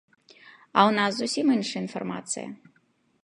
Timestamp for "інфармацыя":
1.85-2.47